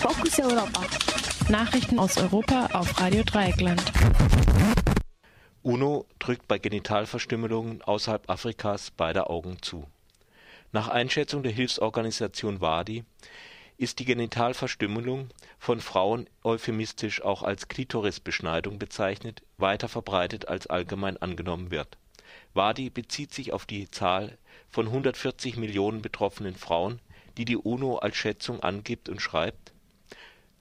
[0.00, 0.80] Fokus Europa.
[1.50, 3.82] Nachrichten aus Europa auf Radio Dreieckland.
[5.62, 9.86] UNO drückt bei Genitalverstümmelungen außerhalb Afrikas beide Augen zu.
[10.72, 13.04] Nach Einschätzung der Hilfsorganisation WADI
[13.76, 15.28] ist die Genitalverstümmelung,
[15.58, 21.98] von Frauen euphemistisch auch als Klitorisbeschneidung bezeichnet, weiter verbreitet als allgemein angenommen wird.
[22.54, 24.38] WADI bezieht sich auf die Zahl
[24.70, 27.00] von 140 Millionen betroffenen Frauen,
[27.36, 29.69] die die UNO als Schätzung angibt und schreibt:„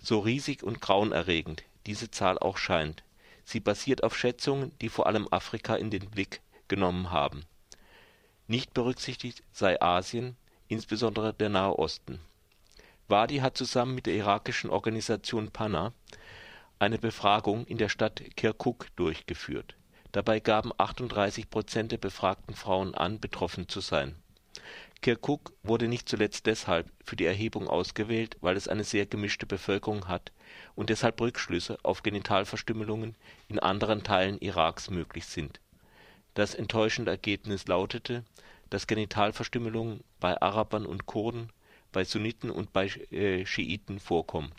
[0.01, 3.03] So riesig und grauenerregend diese Zahl auch scheint,
[3.43, 7.45] sie basiert auf Schätzungen, die vor allem Afrika in den Blick genommen haben.
[8.47, 10.35] Nicht berücksichtigt sei Asien,
[10.67, 12.19] insbesondere der Nahe Osten
[13.09, 15.93] Wadi hat zusammen mit der irakischen Organisation Panna
[16.77, 19.75] eine Befragung in der Stadt Kirkuk durchgeführt.
[20.11, 24.15] Dabei gaben 38 Prozent der befragten Frauen an, betroffen zu sein.
[25.01, 30.07] Kirkuk wurde nicht zuletzt deshalb für die Erhebung ausgewählt, weil es eine sehr gemischte Bevölkerung
[30.07, 30.31] hat
[30.75, 33.15] und deshalb Rückschlüsse auf Genitalverstümmelungen
[33.47, 35.59] in anderen Teilen Iraks möglich sind.
[36.33, 38.23] Das enttäuschende Ergebnis lautete,
[38.69, 41.51] dass Genitalverstümmelungen bei Arabern und Kurden
[41.91, 44.53] bei Sunniten und bei äh, Schiiten vorkommt,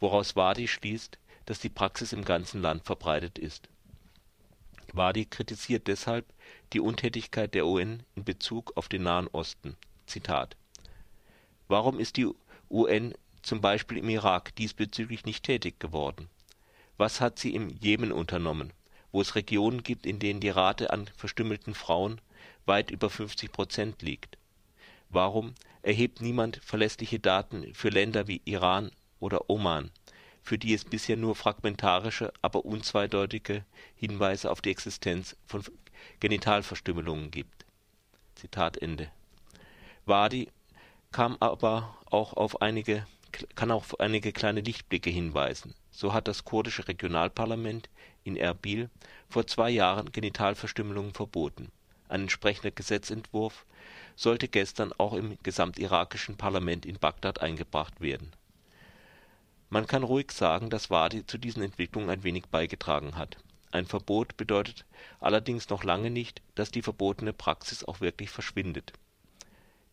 [0.00, 3.68] woraus Wadi schließt, dass die Praxis im ganzen Land verbreitet ist.
[4.92, 6.26] Wadi kritisiert deshalb
[6.72, 9.76] die Untätigkeit der UN in Bezug auf den Nahen Osten.
[10.06, 10.56] Zitat
[11.68, 12.28] Warum ist die
[12.70, 16.28] UN zum Beispiel im Irak diesbezüglich nicht tätig geworden?
[16.96, 18.72] Was hat sie im Jemen unternommen,
[19.12, 22.20] wo es Regionen gibt, in denen die Rate an verstümmelten Frauen
[22.66, 24.38] weit über 50 Prozent liegt?
[25.10, 29.90] Warum erhebt niemand verlässliche Daten für Länder wie Iran oder Oman,
[30.48, 35.62] für die es bisher nur fragmentarische, aber unzweideutige Hinweise auf die Existenz von
[36.20, 37.66] Genitalverstümmelungen gibt.
[40.06, 40.48] Wadi
[41.12, 43.06] kam aber auch auf einige,
[43.56, 45.74] kann auch auf einige kleine Lichtblicke hinweisen.
[45.90, 47.90] So hat das kurdische Regionalparlament
[48.24, 48.88] in Erbil
[49.28, 51.70] vor zwei Jahren Genitalverstümmelungen verboten.
[52.08, 53.66] Ein entsprechender Gesetzentwurf
[54.16, 58.32] sollte gestern auch im gesamtirakischen Parlament in Bagdad eingebracht werden.
[59.70, 63.36] Man kann ruhig sagen, dass Wadi zu diesen Entwicklungen ein wenig beigetragen hat.
[63.70, 64.86] Ein Verbot bedeutet
[65.20, 68.94] allerdings noch lange nicht, dass die verbotene Praxis auch wirklich verschwindet.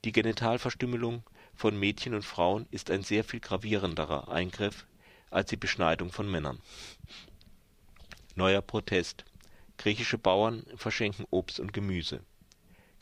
[0.06, 1.24] Die Genitalverstümmelung
[1.56, 4.86] von Mädchen und Frauen ist ein sehr viel gravierenderer Eingriff
[5.30, 6.60] als die Beschneidung von Männern.
[8.36, 9.26] Neuer Protest.
[9.78, 12.22] Griechische Bauern verschenken Obst und Gemüse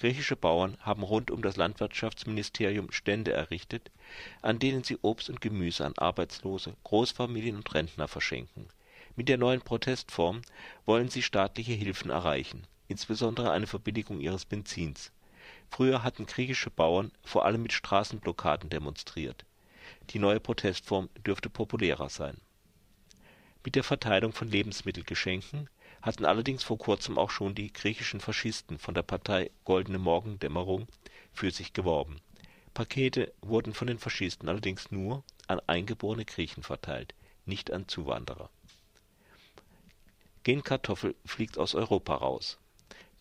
[0.03, 3.89] Griechische Bauern haben rund um das Landwirtschaftsministerium Stände errichtet,
[4.41, 8.67] an denen sie Obst und Gemüse an Arbeitslose, Großfamilien und Rentner verschenken.
[9.15, 10.41] Mit der neuen Protestform
[10.85, 15.13] wollen sie staatliche Hilfen erreichen, insbesondere eine Verbilligung ihres Benzins.
[15.69, 19.45] Früher hatten griechische Bauern vor allem mit Straßenblockaden demonstriert.
[20.09, 22.35] Die neue Protestform dürfte populärer sein.
[23.63, 25.69] Mit der Verteilung von Lebensmittelgeschenken
[26.03, 30.85] hatten allerdings vor kurzem auch schon die griechischen Faschisten von der Partei Goldene Morgendämmerung
[31.31, 32.17] für sich geworben.
[32.73, 37.15] Pakete wurden von den Faschisten allerdings nur an eingeborene Griechen verteilt,
[37.45, 38.49] nicht an Zuwanderer.
[40.43, 42.57] Genkartoffel fliegt aus Europa raus.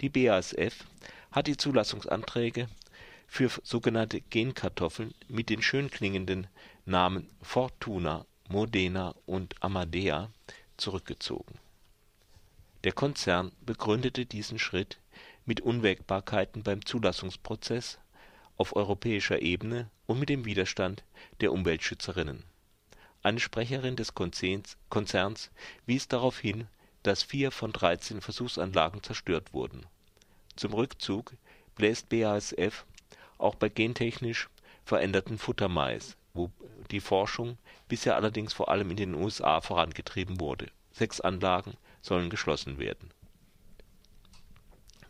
[0.01, 0.85] Die BASF
[1.31, 2.67] hat die Zulassungsanträge
[3.29, 6.49] für sogenannte Genkartoffeln mit den schön klingenden
[6.85, 10.33] Namen Fortuna, Modena und Amadea
[10.77, 11.62] zurückgezogen
[12.85, 14.99] der Konzern begründete diesen Schritt
[15.45, 17.99] mit Unwägbarkeiten beim Zulassungsprozess
[18.57, 21.05] auf europäischer Ebene und mit dem Widerstand
[21.41, 22.45] der Umweltschützerinnen.
[23.23, 25.51] Eine Sprecherin des Konzerns
[25.87, 26.67] wies darauf hin,
[27.03, 29.87] dass vier von 13 Versuchsanlagen zerstört wurden.
[30.57, 31.35] Zum Rückzug
[31.77, 32.85] bläst BASF
[33.39, 34.49] auch bei gentechnisch
[34.85, 36.51] veränderten Futtermais, wo
[36.91, 40.71] die Forschung bisher allerdings vor allem in den USA vorangetrieben wurde.
[40.93, 43.11] Sechs Anlagen sollen geschlossen werden.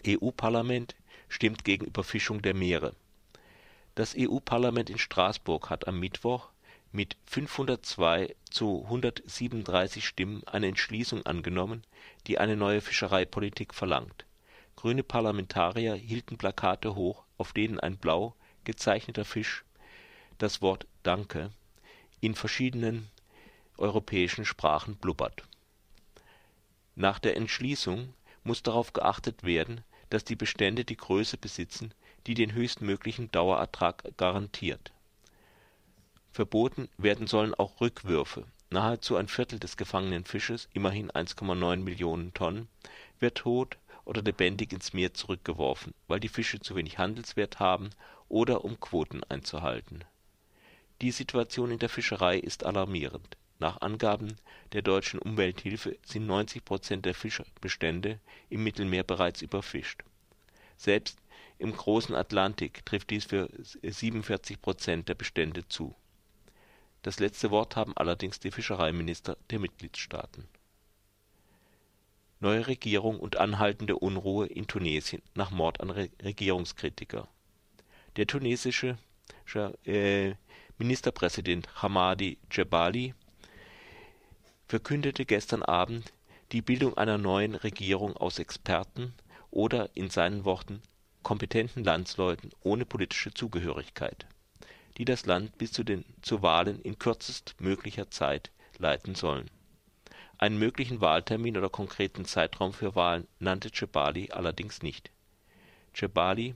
[0.07, 0.95] EU-Parlament
[1.29, 2.95] stimmt gegen Überfischung der Meere.
[3.95, 6.51] Das EU-Parlament in Straßburg hat am Mittwoch
[6.93, 11.83] mit 502 zu 137 Stimmen eine Entschließung angenommen,
[12.27, 14.27] die eine neue Fischereipolitik verlangt.
[14.77, 18.35] Grüne Parlamentarier hielten Plakate hoch, auf denen ein blau
[18.65, 19.65] gezeichneter Fisch
[20.39, 21.51] das Wort Danke
[22.21, 23.09] in verschiedenen
[23.79, 25.45] europäischen Sprachen blubbert
[26.95, 28.13] nach der Entschließung
[28.45, 31.95] muss darauf geachtet werden, dass die Bestände die Größe besitzen,
[32.27, 34.93] die den höchstmöglichen Dauerertrag garantiert.
[36.33, 38.45] Verboten werden sollen auch Rückwürfe.
[38.71, 42.69] Nahezu ein Viertel des gefangenen Fisches (immerhin 1,9 Millionen Tonnen)
[43.21, 47.91] wird tot oder lebendig ins Meer zurückgeworfen, weil die Fische zu wenig Handelswert haben
[48.29, 50.05] oder um Quoten einzuhalten
[51.03, 53.37] Die Situation in der Fischerei ist alarmierend.
[53.63, 54.37] Nach Angaben
[54.73, 58.19] der deutschen Umwelthilfe sind 90 Prozent der Fischbestände
[58.51, 60.03] im Mittelmeer bereits überfischt.
[60.77, 61.21] Selbst
[61.59, 63.49] im großen Atlantik trifft dies für
[63.85, 65.95] 47 Prozent der Bestände zu.
[67.03, 70.49] Das letzte Wort haben allerdings die Fischereiminister der Mitgliedstaaten.
[72.41, 77.29] Neue Regierung und anhaltende Unruhe in Tunesien nach Mord an Regierungskritiker.
[78.17, 78.99] Der tunesische
[79.85, 80.35] äh,
[80.79, 83.15] Ministerpräsident Hamadi Jebali
[84.73, 86.15] verkündete gestern Abend
[86.53, 89.13] die Bildung einer neuen Regierung aus Experten
[89.51, 90.81] oder in seinen Worten
[91.23, 94.25] kompetenten Landsleuten ohne politische Zugehörigkeit,
[94.97, 99.51] die das Land bis zu den zu Wahlen in kürzestmöglicher Zeit leiten sollen.
[100.39, 105.11] Einen möglichen Wahltermin oder konkreten Zeitraum für Wahlen nannte Djebali allerdings nicht.
[105.95, 106.55] Djebali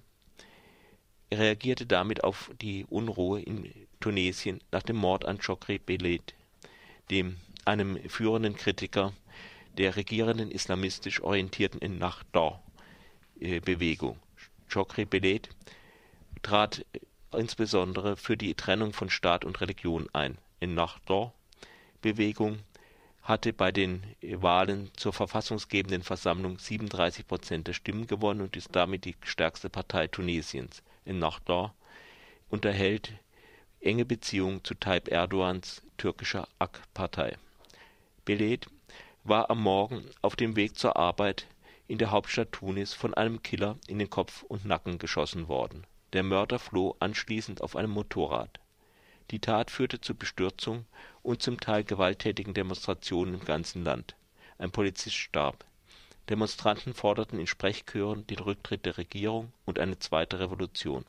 [1.31, 3.71] reagierte damit auf die Unruhe in
[4.01, 6.35] Tunesien nach dem Mord an Chokri Belet,
[7.11, 7.37] dem
[7.67, 9.13] einem führenden Kritiker
[9.77, 14.19] der regierenden islamistisch orientierten Ennahda-Bewegung.
[14.73, 15.51] Chokri Belet
[16.43, 16.87] trat
[17.33, 20.39] insbesondere für die Trennung von Staat und Religion ein.
[20.61, 22.61] Ennahda-Bewegung
[23.23, 29.05] hatte bei den Wahlen zur verfassungsgebenden Versammlung 37 Prozent der Stimmen gewonnen und ist damit
[29.05, 31.75] die stärkste Partei Tunesiens in Nachbar
[32.49, 33.13] unterhält
[33.81, 37.37] enge Beziehungen zu Tayyip Erdogans türkischer AK-Partei.
[38.27, 38.67] Belet
[39.23, 41.47] war am Morgen auf dem Weg zur Arbeit
[41.87, 45.87] in der Hauptstadt Tunis von einem Killer in den Kopf und Nacken geschossen worden.
[46.13, 48.59] Der Mörder floh anschließend auf einem Motorrad.
[49.31, 50.87] Die Tat führte zu Bestürzung
[51.23, 54.17] und zum Teil gewalttätigen Demonstrationen im ganzen Land.
[54.59, 55.65] Ein Polizist starb
[56.29, 61.05] Demonstranten forderten in Sprechchören den Rücktritt der Regierung und eine zweite Revolution.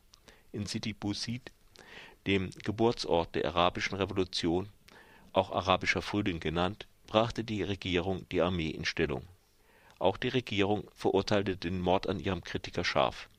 [0.52, 1.52] In Sidi Bouzid,
[2.28, 4.70] dem Geburtsort der Arabischen Revolution,
[5.34, 9.24] auch Arabischer Frühling genannt, brachte die Regierung die Armee in Stellung.
[9.98, 13.30] Auch die Regierung verurteilte den Mord an ihrem Kritiker scharf.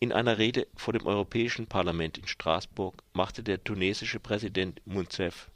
[0.00, 5.48] In einer Rede vor dem Europäischen Parlament in Straßburg machte der tunesische Präsident Moncef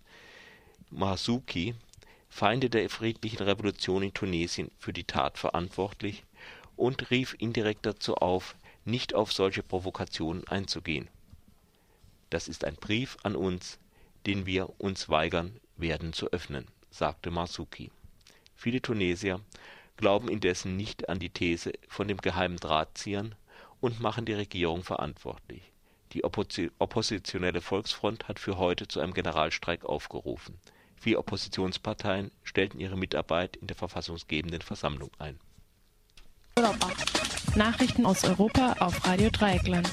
[0.91, 1.75] Marzouki
[2.31, 6.25] Feinde der friedlichen Revolution in Tunesien für die Tat verantwortlich
[6.77, 8.55] und rief indirekt dazu auf,
[8.85, 11.09] nicht auf solche Provokationen einzugehen.
[12.31, 13.79] Das ist ein Brief an uns,
[14.27, 17.91] den wir uns weigern werden zu öffnen, sagte Marzuki.
[18.55, 19.41] Viele Tunesier
[19.97, 23.35] glauben indessen nicht an die These von dem geheimen Drahtziehern
[23.81, 25.63] und machen die Regierung verantwortlich.
[26.13, 30.59] Die oppositionelle Volksfront hat für heute zu einem Generalstreik aufgerufen
[31.01, 35.39] Vier Oppositionsparteien stellten ihre Mitarbeit in der verfassungsgebenden Versammlung ein.
[37.55, 39.89] Nachrichten aus Europa auf Radio Dreieckland.